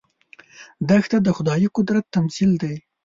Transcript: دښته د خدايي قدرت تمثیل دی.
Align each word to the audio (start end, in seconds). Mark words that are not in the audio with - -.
دښته 0.89 1.17
د 1.23 1.27
خدايي 1.37 1.67
قدرت 1.77 2.05
تمثیل 2.15 2.51
دی. 2.63 2.75